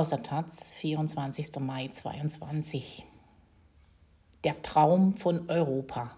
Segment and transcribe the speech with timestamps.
[0.00, 1.60] Aus der Taz, 24.
[1.60, 3.04] Mai 22.
[4.44, 6.16] Der Traum von Europa.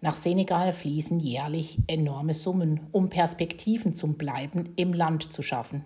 [0.00, 5.84] Nach Senegal fließen jährlich enorme Summen, um Perspektiven zum Bleiben im Land zu schaffen.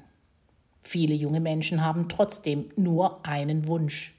[0.83, 4.15] Viele junge Menschen haben trotzdem nur einen Wunsch.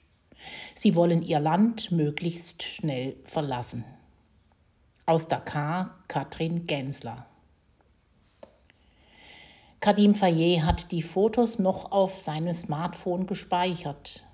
[0.74, 3.86] Sie wollen ihr Land möglichst schnell verlassen.
[5.06, 7.28] Aus Dakar Katrin Gensler.
[9.80, 14.26] Kadim Fayet hat die Fotos noch auf seinem Smartphone gespeichert.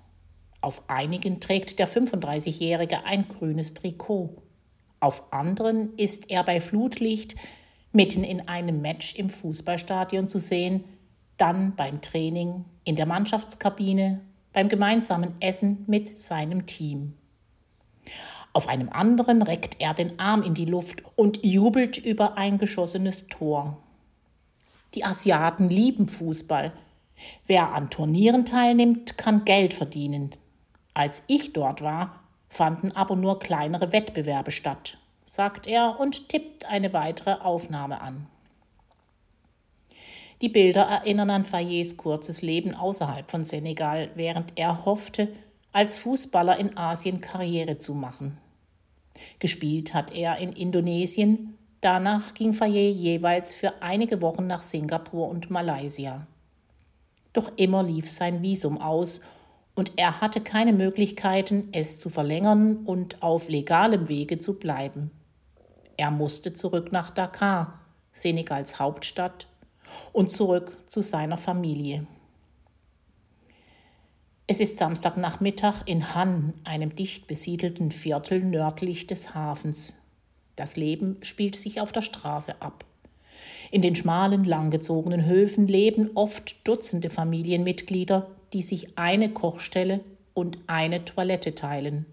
[0.62, 4.42] Auf einigen trägt der 35-Jährige ein grünes Trikot.
[5.00, 7.36] Auf anderen ist er bei Flutlicht
[7.92, 10.84] mitten in einem Match im Fußballstadion zu sehen,
[11.36, 14.22] dann beim Training, in der Mannschaftskabine,
[14.54, 17.18] beim gemeinsamen Essen mit seinem Team.
[18.54, 23.26] Auf einem anderen reckt er den Arm in die Luft und jubelt über ein geschossenes
[23.26, 23.83] Tor.
[24.94, 26.72] Die Asiaten lieben Fußball.
[27.46, 30.30] Wer an Turnieren teilnimmt, kann Geld verdienen.
[30.94, 36.92] Als ich dort war, fanden aber nur kleinere Wettbewerbe statt, sagt er und tippt eine
[36.92, 38.26] weitere Aufnahme an.
[40.40, 45.32] Die Bilder erinnern an Fayets kurzes Leben außerhalb von Senegal, während er hoffte,
[45.72, 48.38] als Fußballer in Asien Karriere zu machen.
[49.38, 55.50] Gespielt hat er in Indonesien, danach ging Fayet jeweils für einige Wochen nach Singapur und
[55.50, 56.26] Malaysia.
[57.32, 59.20] Doch immer lief sein Visum aus
[59.74, 65.10] und er hatte keine Möglichkeiten, es zu verlängern und auf legalem Wege zu bleiben.
[65.96, 67.80] Er musste zurück nach Dakar,
[68.12, 69.46] Senegals Hauptstadt,
[70.12, 72.06] und zurück zu seiner Familie.
[74.46, 79.94] Es ist Samstagnachmittag in Han, einem dicht besiedelten Viertel nördlich des Hafens.
[80.56, 82.84] Das Leben spielt sich auf der Straße ab.
[83.70, 90.00] In den schmalen, langgezogenen Höfen leben oft Dutzende Familienmitglieder, die sich eine Kochstelle
[90.32, 92.06] und eine Toilette teilen.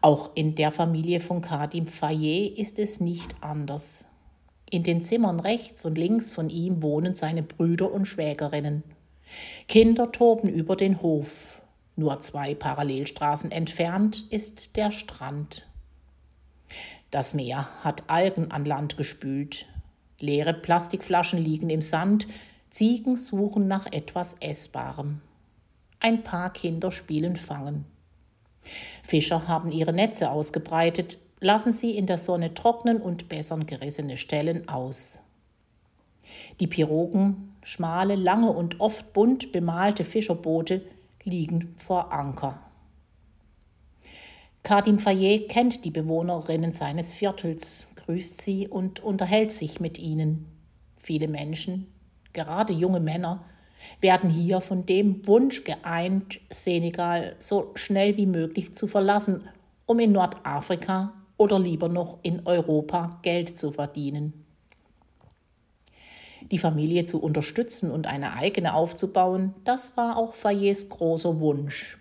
[0.00, 4.06] Auch in der Familie von Kadim Fayet ist es nicht anders.
[4.70, 8.84] In den Zimmern rechts und links von ihm wohnen seine Brüder und Schwägerinnen.
[9.68, 11.60] Kinder toben über den Hof.
[11.96, 15.69] Nur zwei Parallelstraßen entfernt ist der Strand.
[17.10, 19.66] Das Meer hat Algen an Land gespült.
[20.20, 22.26] Leere Plastikflaschen liegen im Sand,
[22.70, 25.20] Ziegen suchen nach etwas Essbarem.
[25.98, 27.84] Ein paar Kinder spielen Fangen.
[29.02, 34.68] Fischer haben ihre Netze ausgebreitet, lassen sie in der Sonne trocknen und bessern gerissene Stellen
[34.68, 35.20] aus.
[36.60, 40.82] Die Pirogen, schmale, lange und oft bunt bemalte Fischerboote,
[41.24, 42.69] liegen vor Anker.
[44.62, 50.46] Kadim Fayet kennt die Bewohnerinnen seines Viertels, grüßt sie und unterhält sich mit ihnen.
[50.96, 51.86] Viele Menschen,
[52.32, 53.44] gerade junge Männer,
[54.00, 59.48] werden hier von dem Wunsch geeint, Senegal so schnell wie möglich zu verlassen,
[59.86, 64.44] um in Nordafrika oder lieber noch in Europa Geld zu verdienen.
[66.50, 71.99] Die Familie zu unterstützen und eine eigene aufzubauen, das war auch Fayets großer Wunsch.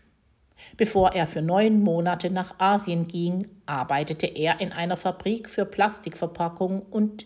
[0.77, 6.81] Bevor er für neun Monate nach Asien ging, arbeitete er in einer Fabrik für Plastikverpackung
[6.81, 7.25] und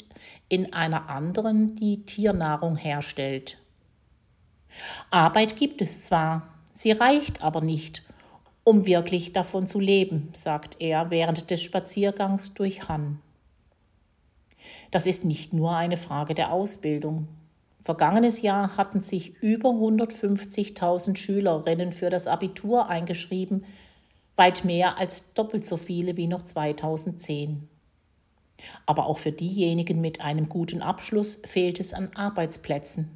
[0.49, 3.57] in einer anderen, die Tiernahrung herstellt.
[5.11, 8.03] Arbeit gibt es zwar, sie reicht aber nicht,
[8.63, 13.19] um wirklich davon zu leben, sagt er während des Spaziergangs durch Han.
[14.91, 17.27] Das ist nicht nur eine Frage der Ausbildung.
[17.83, 23.65] Vergangenes Jahr hatten sich über 150.000 Schülerinnen für das Abitur eingeschrieben,
[24.37, 27.67] weit mehr als doppelt so viele wie noch 2010.
[28.85, 33.11] Aber auch für diejenigen mit einem guten Abschluss fehlt es an Arbeitsplätzen.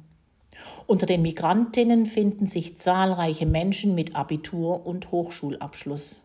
[0.86, 6.24] Unter den Migrantinnen finden sich zahlreiche Menschen mit Abitur und Hochschulabschluss.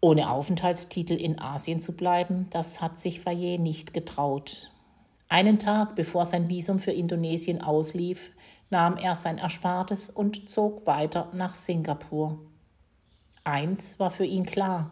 [0.00, 4.71] Ohne Aufenthaltstitel in Asien zu bleiben, das hat sich Fayet nicht getraut.
[5.32, 8.32] Einen Tag bevor sein Visum für Indonesien auslief,
[8.68, 12.38] nahm er sein Erspartes und zog weiter nach Singapur.
[13.42, 14.90] Eins war für ihn klar.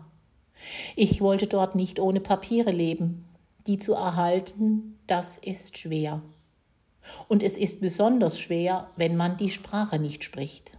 [0.97, 3.29] Ich wollte dort nicht ohne Papiere leben.
[3.67, 6.23] Die zu erhalten, das ist schwer.
[7.29, 10.79] Und es ist besonders schwer, wenn man die Sprache nicht spricht.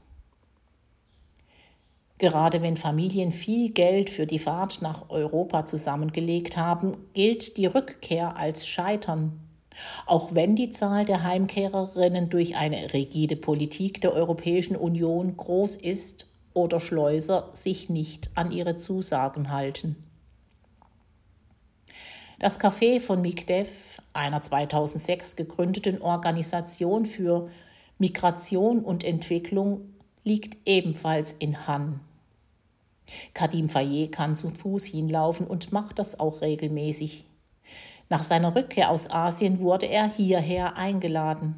[2.18, 8.38] Gerade wenn Familien viel Geld für die Fahrt nach Europa zusammengelegt haben, gilt die Rückkehr
[8.38, 9.40] als Scheitern.
[10.06, 16.28] Auch wenn die Zahl der Heimkehrerinnen durch eine rigide Politik der Europäischen Union groß ist
[16.54, 19.96] oder Schleuser sich nicht an ihre Zusagen halten.
[22.40, 27.50] Das Café von MIGDEF, einer 2006 gegründeten Organisation für
[28.00, 32.00] Migration und Entwicklung, liegt ebenfalls in Han.
[33.34, 37.26] Kadim Faye kann zu Fuß hinlaufen und macht das auch regelmäßig.
[38.12, 41.56] Nach seiner Rückkehr aus Asien wurde er hierher eingeladen.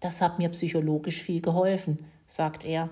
[0.00, 2.88] Das hat mir psychologisch viel geholfen, sagt er.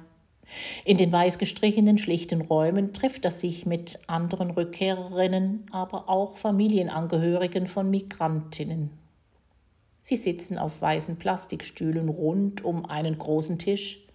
[0.84, 7.68] In den weiß gestrichenen, schlichten Räumen trifft er sich mit anderen Rückkehrerinnen, aber auch Familienangehörigen
[7.68, 8.90] von Migrantinnen.
[10.02, 14.06] Sie sitzen auf weißen Plastikstühlen rund um einen großen Tisch,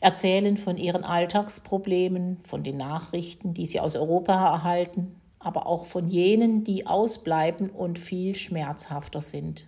[0.00, 6.06] erzählen von ihren Alltagsproblemen, von den Nachrichten, die sie aus Europa erhalten, aber auch von
[6.06, 9.66] jenen, die ausbleiben und viel schmerzhafter sind.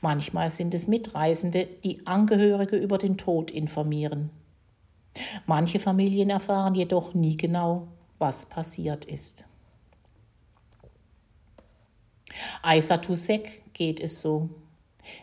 [0.00, 4.30] Manchmal sind es Mitreisende, die Angehörige über den Tod informieren.
[5.46, 7.88] Manche Familien erfahren jedoch nie genau,
[8.18, 9.44] was passiert ist.
[12.62, 14.48] Aisa Tusek geht es so.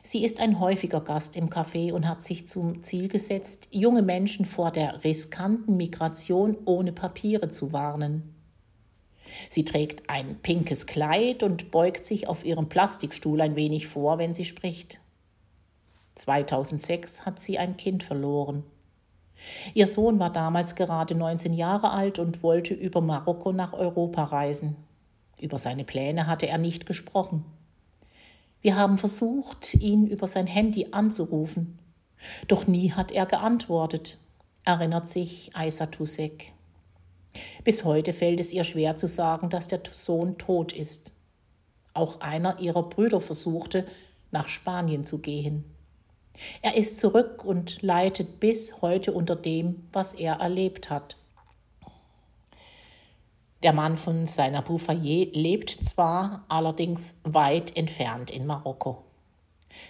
[0.01, 4.45] Sie ist ein häufiger Gast im Café und hat sich zum Ziel gesetzt, junge Menschen
[4.45, 8.36] vor der riskanten Migration ohne Papiere zu warnen.
[9.49, 14.33] Sie trägt ein pinkes Kleid und beugt sich auf ihrem Plastikstuhl ein wenig vor, wenn
[14.33, 14.99] sie spricht.
[16.15, 18.63] 2006 hat sie ein Kind verloren.
[19.73, 24.75] Ihr Sohn war damals gerade 19 Jahre alt und wollte über Marokko nach Europa reisen.
[25.39, 27.45] Über seine Pläne hatte er nicht gesprochen.
[28.61, 31.77] Wir haben versucht, ihn über sein Handy anzurufen,
[32.47, 34.17] doch nie hat er geantwortet,
[34.65, 36.53] erinnert sich Aisa Tusek.
[37.63, 41.11] Bis heute fällt es ihr schwer zu sagen, dass der Sohn tot ist.
[41.93, 43.87] Auch einer ihrer Brüder versuchte,
[44.31, 45.63] nach Spanien zu gehen.
[46.61, 51.17] Er ist zurück und leidet bis heute unter dem, was er erlebt hat.
[53.63, 59.03] Der Mann von seiner Bouffayer lebt zwar, allerdings weit entfernt in Marokko.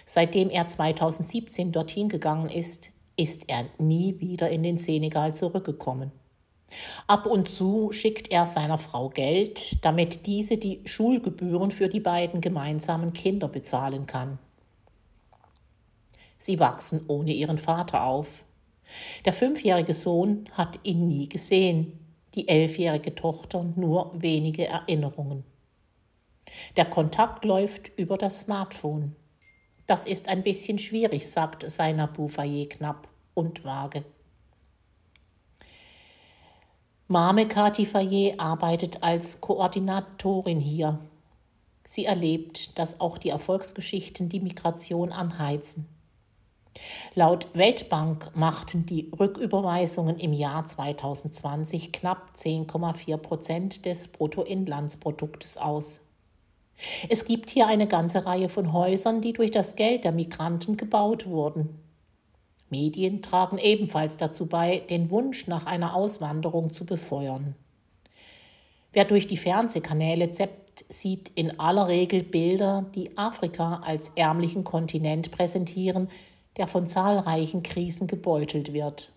[0.06, 6.12] Seitdem er 2017 dorthin gegangen ist, ist er nie wieder in den Senegal zurückgekommen.
[7.06, 12.40] Ab und zu schickt er seiner Frau Geld, damit diese die Schulgebühren für die beiden
[12.40, 14.38] gemeinsamen Kinder bezahlen kann.
[16.36, 18.44] Sie wachsen ohne ihren Vater auf.
[19.24, 21.98] Der fünfjährige Sohn hat ihn nie gesehen,
[22.34, 25.44] die elfjährige Tochter nur wenige Erinnerungen.
[26.76, 29.16] Der Kontakt läuft über das Smartphone.
[29.86, 34.04] Das ist ein bisschen schwierig, sagt Seiner Bouffayer knapp und vage.
[37.10, 40.98] Mame Kati Fayet arbeitet als Koordinatorin hier.
[41.82, 45.88] Sie erlebt, dass auch die Erfolgsgeschichten die Migration anheizen.
[47.14, 56.10] Laut Weltbank machten die Rücküberweisungen im Jahr 2020 knapp 10,4 Prozent des Bruttoinlandsproduktes aus.
[57.08, 61.26] Es gibt hier eine ganze Reihe von Häusern, die durch das Geld der Migranten gebaut
[61.26, 61.87] wurden.
[62.70, 67.54] Medien tragen ebenfalls dazu bei, den Wunsch nach einer Auswanderung zu befeuern.
[68.92, 75.30] Wer durch die Fernsehkanäle zeppt, sieht in aller Regel Bilder, die Afrika als ärmlichen Kontinent
[75.30, 76.08] präsentieren,
[76.56, 79.12] der von zahlreichen Krisen gebeutelt wird.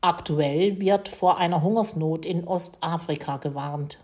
[0.00, 3.98] Aktuell wird vor einer Hungersnot in Ostafrika gewarnt.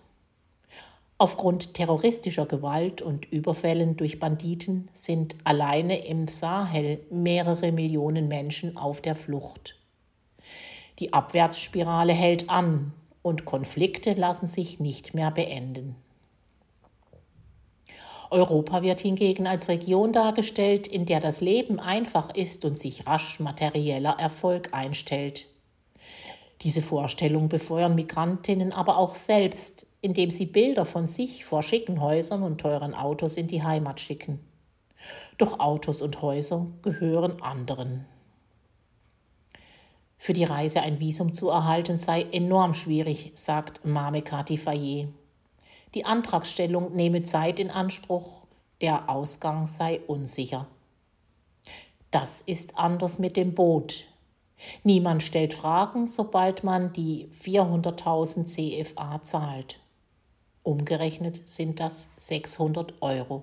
[1.21, 9.01] Aufgrund terroristischer Gewalt und Überfällen durch Banditen sind alleine im Sahel mehrere Millionen Menschen auf
[9.01, 9.75] der Flucht.
[11.01, 15.97] Die Abwärtsspirale hält an und Konflikte lassen sich nicht mehr beenden.
[18.31, 23.41] Europa wird hingegen als Region dargestellt, in der das Leben einfach ist und sich rasch
[23.41, 25.49] materieller Erfolg einstellt.
[26.63, 32.43] Diese Vorstellung befeuern Migrantinnen aber auch selbst, indem sie Bilder von sich vor schicken Häusern
[32.43, 34.41] und teuren Autos in die Heimat schicken.
[35.37, 38.07] Doch Autos und Häuser gehören anderen.
[40.19, 45.09] Für die Reise ein Visum zu erhalten sei enorm schwierig, sagt Mame Kati Fayet.
[45.95, 48.47] Die Antragstellung nehme Zeit in Anspruch,
[48.81, 50.67] der Ausgang sei unsicher.
[52.11, 54.05] Das ist anders mit dem Boot.
[54.83, 59.79] Niemand stellt Fragen, sobald man die 400.000 CFA zahlt.
[60.69, 63.43] Umgerechnet sind das 600 Euro.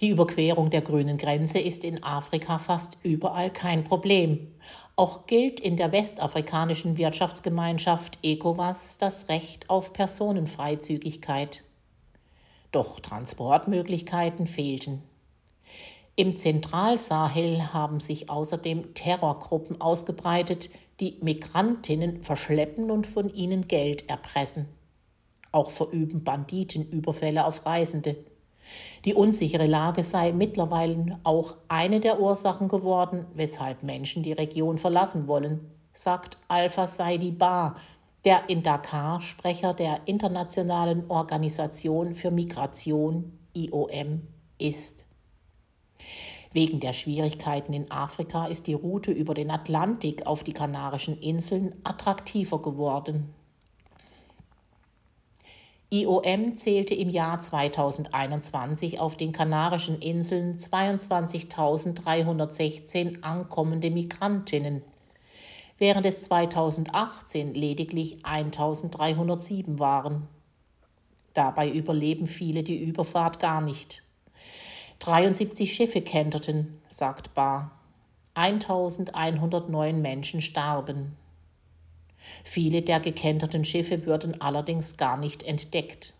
[0.00, 4.54] Die Überquerung der grünen Grenze ist in Afrika fast überall kein Problem.
[4.96, 11.62] Auch gilt in der westafrikanischen Wirtschaftsgemeinschaft ECOWAS das Recht auf Personenfreizügigkeit.
[12.72, 15.02] Doch Transportmöglichkeiten fehlten.
[16.18, 24.66] Im Zentralsahel haben sich außerdem Terrorgruppen ausgebreitet, die Migrantinnen verschleppen und von ihnen Geld erpressen.
[25.52, 28.16] Auch verüben Banditen Überfälle auf Reisende.
[29.04, 35.28] Die unsichere Lage sei mittlerweile auch eine der Ursachen geworden, weshalb Menschen die Region verlassen
[35.28, 37.76] wollen, sagt Alpha Saidi Bar,
[38.24, 44.22] der in Dakar Sprecher der Internationalen Organisation für Migration IOM
[44.58, 45.05] ist.
[46.56, 51.74] Wegen der Schwierigkeiten in Afrika ist die Route über den Atlantik auf die Kanarischen Inseln
[51.84, 53.34] attraktiver geworden.
[55.90, 64.80] IOM zählte im Jahr 2021 auf den Kanarischen Inseln 22.316 ankommende Migrantinnen,
[65.76, 70.26] während es 2018 lediglich 1.307 waren.
[71.34, 74.05] Dabei überleben viele die Überfahrt gar nicht.
[74.98, 77.70] 73 Schiffe kenterten, sagt Barr.
[78.34, 81.16] 1109 Menschen starben.
[82.44, 86.14] Viele der gekenterten Schiffe würden allerdings gar nicht entdeckt.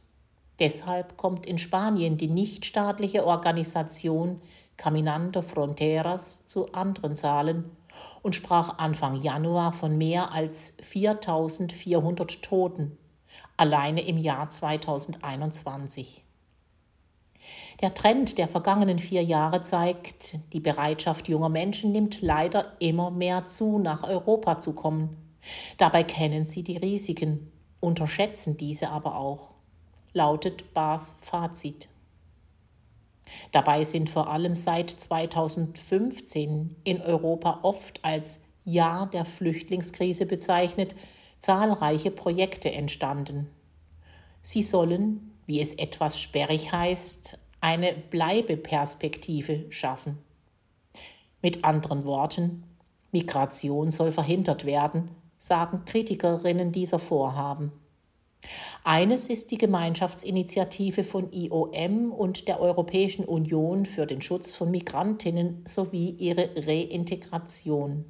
[0.59, 4.41] Deshalb kommt in Spanien die nichtstaatliche Organisation
[4.77, 7.65] Caminando Fronteras zu anderen Zahlen
[8.23, 12.99] und sprach Anfang Januar von mehr als 4400 Toten,
[13.57, 16.26] alleine im Jahr 2021.
[17.81, 23.47] Der Trend der vergangenen vier Jahre zeigt, die Bereitschaft junger Menschen nimmt leider immer mehr
[23.47, 25.17] zu, nach Europa zu kommen.
[25.77, 29.51] Dabei kennen sie die Risiken, unterschätzen diese aber auch,
[30.15, 31.89] lautet Bars Fazit.
[33.53, 40.95] Dabei sind vor allem seit 2015 in Europa oft als Jahr der Flüchtlingskrise bezeichnet,
[41.39, 43.51] zahlreiche Projekte entstanden.
[44.43, 50.19] Sie sollen, wie es etwas sperrig heißt, eine Bleibeperspektive schaffen.
[51.43, 52.63] Mit anderen Worten,
[53.11, 57.73] Migration soll verhindert werden, sagen Kritikerinnen dieser Vorhaben.
[58.85, 65.65] Eines ist die Gemeinschaftsinitiative von IOM und der Europäischen Union für den Schutz von Migrantinnen
[65.67, 68.05] sowie ihre Reintegration.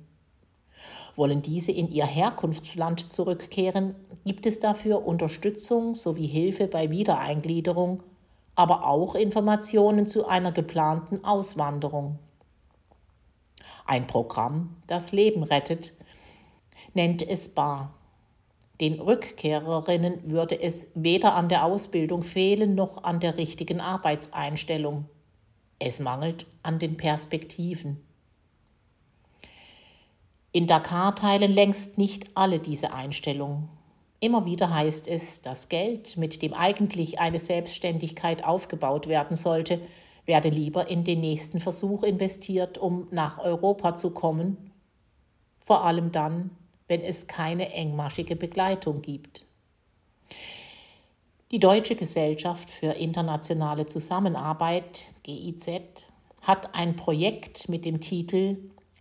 [1.15, 3.95] Wollen diese in ihr Herkunftsland zurückkehren,
[4.27, 8.03] gibt es dafür Unterstützung sowie Hilfe bei Wiedereingliederung,
[8.57, 12.19] aber auch Informationen zu einer geplanten Auswanderung.
[13.85, 15.93] Ein Programm, das Leben rettet,
[16.95, 17.95] nennt es Bar.
[18.81, 25.09] Den Rückkehrerinnen würde es weder an der Ausbildung fehlen noch an der richtigen Arbeitseinstellung.
[25.79, 28.03] Es mangelt an den Perspektiven.
[30.53, 33.69] In Dakar teilen längst nicht alle diese Einstellung.
[34.21, 39.81] Immer wieder heißt es, das Geld, mit dem eigentlich eine Selbstständigkeit aufgebaut werden sollte,
[40.25, 44.73] werde lieber in den nächsten Versuch investiert, um nach Europa zu kommen,
[45.65, 46.51] vor allem dann,
[46.89, 49.45] wenn es keine engmaschige Begleitung gibt.
[51.53, 55.69] Die Deutsche Gesellschaft für internationale Zusammenarbeit, GIZ,
[56.41, 58.57] hat ein Projekt mit dem Titel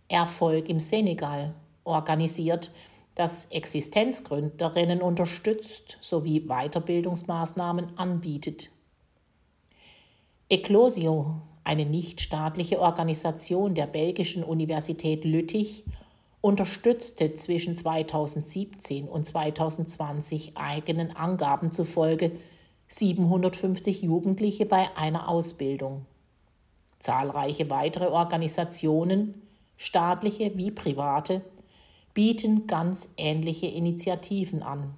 [0.08, 2.72] Erfolg im Senegal organisiert,
[3.16, 8.70] das Existenzgründerinnen unterstützt sowie Weiterbildungsmaßnahmen anbietet.
[10.50, 15.84] Eclosio, eine nichtstaatliche Organisation der belgischen Universität Lüttich,
[16.42, 22.32] unterstützte zwischen 2017 und 2020 eigenen Angaben zufolge
[22.88, 26.04] 750 Jugendliche bei einer Ausbildung.
[26.98, 29.42] Zahlreiche weitere Organisationen,
[29.78, 31.40] staatliche wie private,
[32.16, 34.94] bieten ganz ähnliche Initiativen an.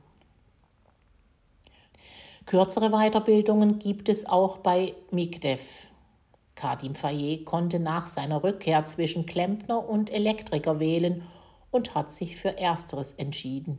[2.46, 5.88] Kürzere Weiterbildungen gibt es auch bei MIGDEF,
[6.54, 11.22] Kadim Fayet konnte nach seiner Rückkehr zwischen Klempner und Elektriker wählen
[11.72, 13.78] und hat sich für Ersteres entschieden.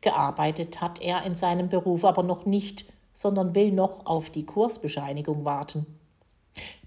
[0.00, 5.44] Gearbeitet hat er in seinem Beruf aber noch nicht, sondern will noch auf die Kursbescheinigung
[5.44, 5.86] warten.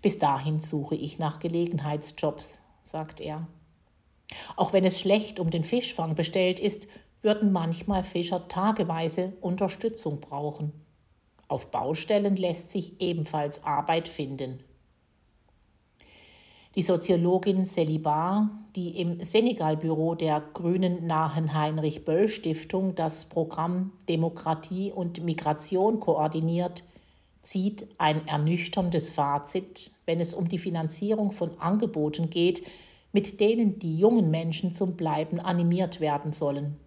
[0.02, 3.46] Bis dahin suche ich nach Gelegenheitsjobs, sagt er.
[4.56, 6.88] Auch wenn es schlecht um den Fischfang bestellt ist,
[7.22, 10.72] würden manchmal Fischer tageweise Unterstützung brauchen.
[11.48, 14.64] Auf Baustellen lässt sich ebenfalls Arbeit finden.
[16.76, 26.00] Die Soziologin Celibar, die im Senegal-Büro der Grünen nahen Heinrich-Böll-Stiftung das Programm Demokratie und Migration
[26.00, 26.84] koordiniert,
[27.42, 32.62] zieht ein ernüchterndes Fazit, wenn es um die Finanzierung von Angeboten geht,
[33.12, 36.78] mit denen die jungen Menschen zum Bleiben animiert werden sollen.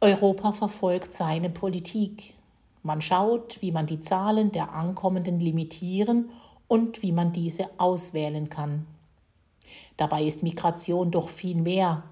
[0.00, 2.34] Europa verfolgt seine Politik.
[2.82, 6.30] Man schaut, wie man die Zahlen der Ankommenden limitieren
[6.68, 8.86] und wie man diese auswählen kann.
[9.96, 12.04] Dabei ist Migration doch viel mehr.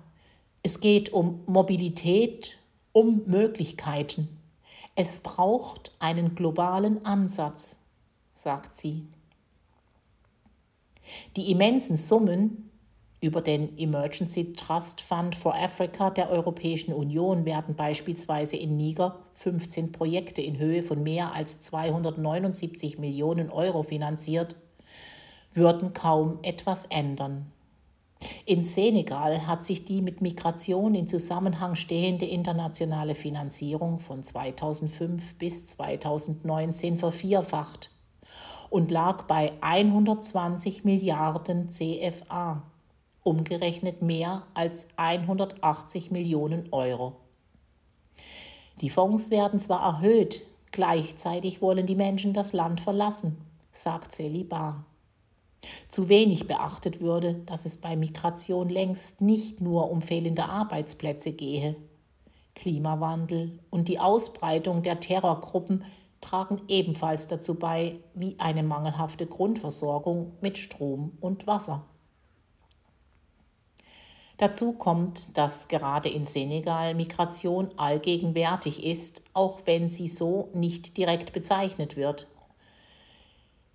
[0.63, 2.59] Es geht um Mobilität,
[2.93, 4.29] um Möglichkeiten.
[4.97, 7.77] Es braucht einen globalen Ansatz,
[8.33, 9.07] sagt sie.
[11.37, 12.71] Die immensen Summen
[13.25, 19.93] über den Emergency Trust Fund for Africa der Europäischen Union werden beispielsweise in Niger 15
[19.93, 24.57] Projekte in Höhe von mehr als 279 Millionen Euro finanziert,
[25.55, 27.51] würden kaum etwas ändern.
[28.45, 35.67] In Senegal hat sich die mit Migration in Zusammenhang stehende internationale Finanzierung von 2005 bis
[35.67, 37.91] 2019 vervierfacht
[38.75, 42.65] und lag bei 120 Milliarden CFA,
[43.23, 47.15] umgerechnet mehr als 180 Millionen Euro.
[48.81, 53.37] Die Fonds werden zwar erhöht, gleichzeitig wollen die Menschen das Land verlassen,
[53.71, 54.85] sagt Celibar.
[55.87, 61.77] Zu wenig beachtet würde, dass es bei Migration längst nicht nur um fehlende Arbeitsplätze gehe.
[62.57, 65.85] Klimawandel und die Ausbreitung der Terrorgruppen
[66.25, 71.85] tragen ebenfalls dazu bei, wie eine mangelhafte Grundversorgung mit Strom und Wasser.
[74.39, 81.33] Dazu kommt, dass gerade in Senegal Migration allgegenwärtig ist, auch wenn sie so nicht direkt
[81.33, 82.27] bezeichnet wird.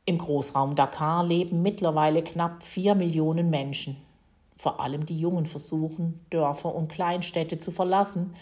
[0.06, 3.96] Im Großraum Dakar leben mittlerweile knapp vier Millionen Menschen.
[4.58, 8.34] Vor allem die Jungen versuchen, Dörfer und Kleinstädte zu verlassen,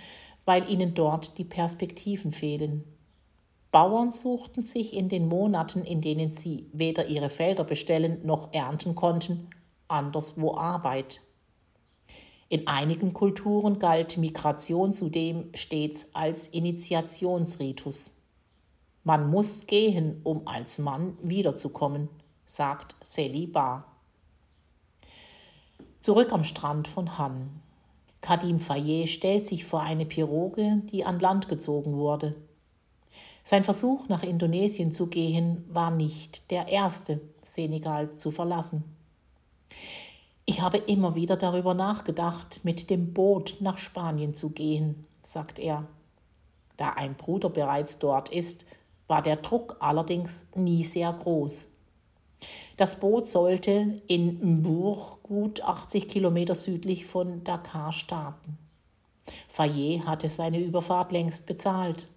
[0.45, 2.96] weil ihnen dort die Perspektiven fehlen.
[3.77, 8.95] Bauern suchten sich in den Monaten, in denen sie weder ihre Felder bestellen noch ernten
[8.95, 9.51] konnten,
[9.87, 11.21] anderswo Arbeit.
[12.49, 18.15] In einigen Kulturen galt Migration zudem stets als Initiationsritus.
[19.03, 22.09] Man muss gehen, um als Mann wiederzukommen,
[22.47, 23.85] sagt Sally Bar.
[25.99, 27.61] Zurück am Strand von Han.
[28.21, 32.33] Kadim Fayet stellt sich vor eine Piroge, die an Land gezogen wurde.
[33.49, 38.83] Sein Versuch, nach Indonesien zu gehen, war nicht der erste, Senegal zu verlassen.
[40.43, 45.87] Ich habe immer wieder darüber nachgedacht, mit dem Boot nach Spanien zu gehen, sagt er.
[46.75, 48.65] Da ein Bruder bereits dort ist,
[49.07, 51.69] war der Druck allerdings nie sehr groß.
[52.75, 58.57] Das Boot sollte in Mbour gut 80 Kilometer südlich von Dakar starten.
[59.47, 62.09] Fayet hatte seine Überfahrt längst bezahlt.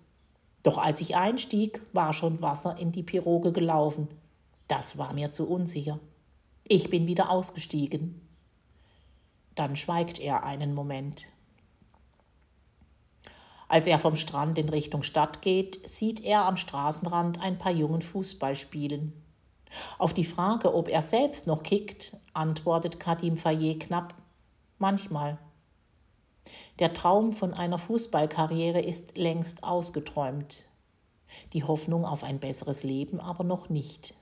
[0.62, 4.08] Doch als ich einstieg, war schon Wasser in die Piroge gelaufen.
[4.68, 5.98] Das war mir zu unsicher.
[6.64, 8.20] Ich bin wieder ausgestiegen.
[9.54, 11.26] Dann schweigt er einen Moment.
[13.68, 18.02] Als er vom Strand in Richtung Stadt geht, sieht er am Straßenrand ein paar Jungen
[18.02, 19.12] Fußball spielen.
[19.98, 24.14] Auf die Frage, ob er selbst noch kickt, antwortet Kadim Fayet knapp:
[24.78, 25.38] Manchmal.
[26.78, 30.64] Der Traum von einer Fußballkarriere ist längst ausgeträumt.
[31.52, 34.14] Die Hoffnung auf ein besseres Leben aber noch nicht.